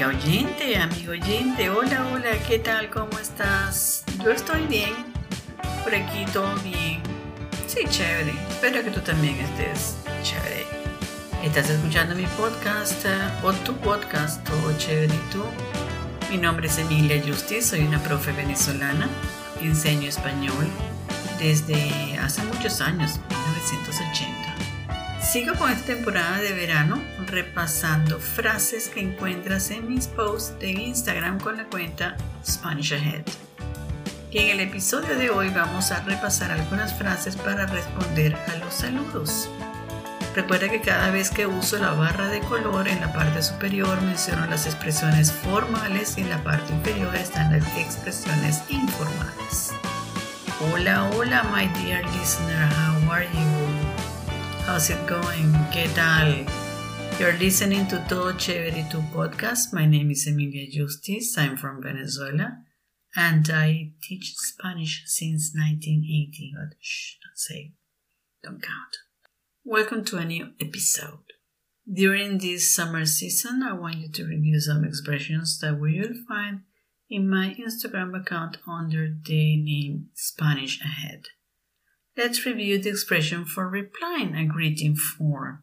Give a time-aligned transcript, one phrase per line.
[0.00, 2.88] Amiga oyente, amigo oyente, hola, hola, ¿qué tal?
[2.88, 4.02] ¿Cómo estás?
[4.24, 4.94] Yo estoy bien,
[5.84, 7.02] por aquí todo bien.
[7.66, 8.32] Sí, chévere.
[8.48, 10.64] Espero que tú también estés chévere.
[11.42, 13.10] Estás escuchando mi podcast eh,
[13.42, 15.44] o tu podcast, todo chévere y tú.
[16.30, 19.06] Mi nombre es Emilia Justice, soy una profe venezolana,
[19.60, 20.66] enseño español
[21.38, 24.39] desde hace muchos años, 1980.
[25.30, 31.38] Sigo con esta temporada de verano repasando frases que encuentras en mis posts de Instagram
[31.38, 33.22] con la cuenta Spanish Ahead.
[34.32, 38.74] Y en el episodio de hoy vamos a repasar algunas frases para responder a los
[38.74, 39.48] saludos.
[40.34, 44.46] Recuerda que cada vez que uso la barra de color en la parte superior menciono
[44.46, 49.70] las expresiones formales y en la parte inferior están las expresiones informales.
[50.72, 53.39] Hola, hola, my dear listener, how are you?
[54.70, 55.50] How's it going?
[55.72, 56.46] ¿Qué tal?
[57.18, 59.72] You're listening to Todo Chévere Tu podcast.
[59.72, 61.36] My name is Emilia Yustiz.
[61.36, 62.58] I'm from Venezuela
[63.16, 66.52] and I teach Spanish since 1980.
[66.54, 67.72] But shh, don't say,
[68.44, 68.98] don't count.
[69.64, 71.32] Welcome to a new episode.
[71.92, 76.60] During this summer season, I want you to review some expressions that we will find
[77.08, 81.24] in my Instagram account under the name Spanish Ahead.
[82.20, 85.62] Let's review the expression for replying a greeting form.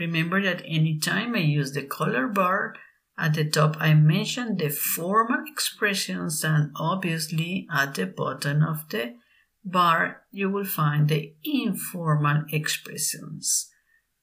[0.00, 2.76] Remember that anytime I use the color bar
[3.18, 9.16] at the top, I mention the formal expressions, and obviously at the bottom of the
[9.62, 13.68] bar, you will find the informal expressions.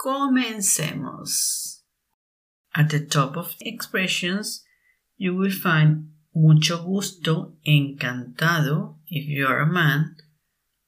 [0.00, 1.80] Comencemos.
[2.74, 4.64] At the top of the expressions,
[5.18, 10.16] you will find mucho gusto, encantado, if you are a man,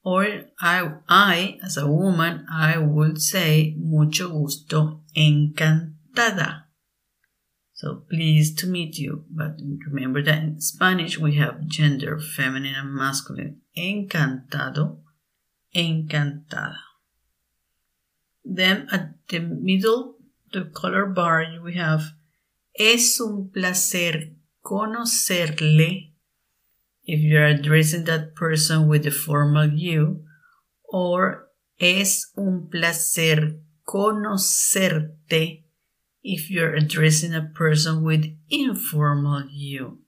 [0.03, 0.25] or
[0.59, 6.63] I, I, as a woman, I would say mucho gusto, encantada.
[7.73, 9.25] So pleased to meet you.
[9.29, 9.57] But
[9.87, 13.61] remember that in Spanish we have gender, feminine and masculine.
[13.77, 14.99] Encantado,
[15.75, 16.75] encantada.
[18.43, 20.15] Then at the middle,
[20.51, 22.13] the color bar, we have
[22.73, 26.13] Es un placer conocerle
[27.03, 30.23] if you're addressing that person with the formal you,
[30.87, 31.47] or
[31.79, 35.63] es un placer conocerte
[36.23, 39.99] if you're addressing a person with informal you.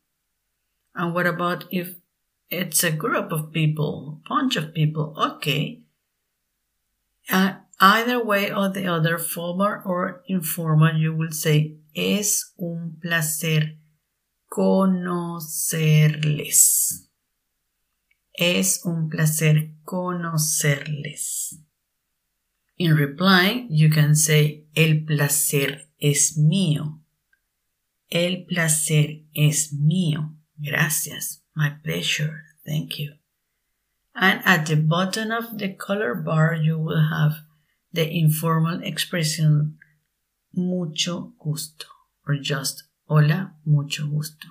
[0.93, 1.95] And what about if
[2.49, 5.15] it's a group of people, a bunch of people?
[5.17, 5.81] Okay.
[7.29, 13.77] Uh, either way or the other, formal or informal, you will say es un placer
[14.51, 17.07] conocerles.
[18.33, 21.57] Es un placer conocerles.
[22.77, 26.99] In reply, you can say el placer es mío.
[28.09, 30.35] El placer es mío.
[30.59, 31.41] Gracias.
[31.55, 32.43] My pleasure.
[32.65, 33.13] Thank you.
[34.13, 37.45] And at the bottom of the color bar, you will have
[37.93, 39.77] the informal expression
[40.53, 41.85] mucho gusto
[42.27, 44.47] or just Hola, mucho gusto.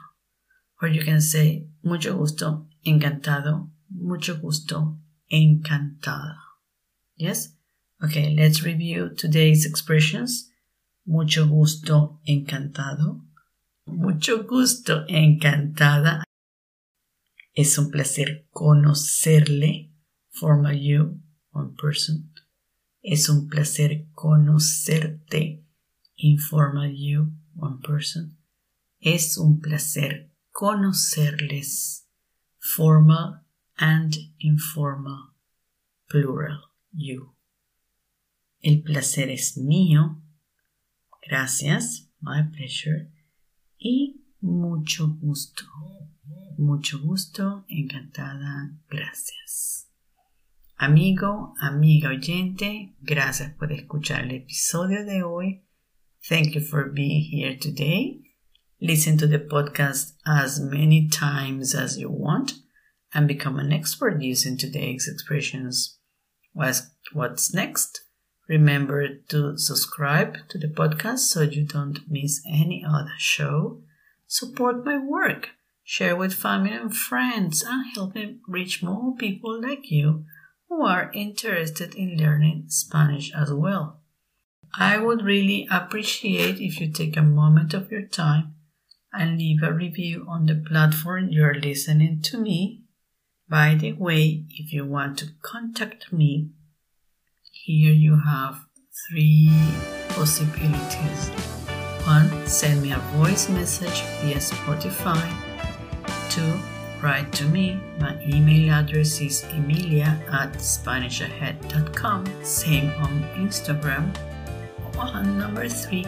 [0.83, 4.99] Or you can say mucho gusto, encantado, mucho gusto,
[5.31, 6.37] encantada.
[7.17, 7.57] Yes?
[8.05, 10.51] Okay, let's review today's expressions.
[11.07, 13.23] Mucho gusto, encantado.
[13.87, 16.25] Mucho gusto, encantada.
[17.55, 19.91] Es un placer conocerle.
[20.29, 21.19] Formal you,
[21.53, 22.31] one person.
[23.03, 25.65] Es un placer conocerte.
[26.17, 28.37] Informal you, one person.
[29.01, 32.07] Es un placer conocerles.
[32.59, 33.47] Formal
[33.77, 35.35] and informal.
[36.07, 36.61] Plural.
[36.93, 37.35] You.
[38.63, 40.23] El placer es mío.
[41.27, 42.11] Gracias.
[42.21, 43.11] My pleasure.
[43.79, 45.65] Y mucho gusto.
[46.59, 47.65] Mucho gusto.
[47.69, 48.79] Encantada.
[48.91, 49.89] Gracias.
[50.77, 55.63] Amigo, amiga oyente, gracias por escuchar el episodio de hoy.
[56.27, 58.30] Thank you for being here today.
[58.83, 62.55] Listen to the podcast as many times as you want
[63.13, 65.99] and become an expert using today's expressions.
[66.55, 68.01] What's next?
[68.49, 73.83] Remember to subscribe to the podcast so you don't miss any other show.
[74.27, 75.51] Support my work,
[75.85, 80.25] share with family and friends, and help me reach more people like you
[80.71, 84.01] who are interested in learning Spanish as well.
[84.75, 88.55] I would really appreciate if you take a moment of your time
[89.13, 92.83] and leave a review on the platform you're listening to me.
[93.49, 96.51] By the way, if you want to contact me,
[97.51, 98.65] here you have
[99.09, 99.51] three
[100.11, 101.29] possibilities.
[102.07, 105.21] One, send me a voice message via Spotify.
[106.31, 106.55] Two,
[107.03, 107.81] write to me.
[107.99, 112.27] My email address is emilia at spanishahead.com.
[112.45, 114.15] Same on Instagram.
[114.99, 116.07] And number three,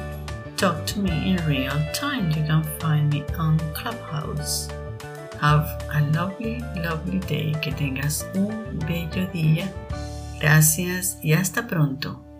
[0.62, 2.31] talk to me in real time.
[2.31, 4.69] You can find me on Clubhouse.
[5.41, 7.53] Have a lovely, lovely day.
[7.61, 9.69] Que tengas un bello día.
[10.41, 12.31] Gracias y hasta pronto.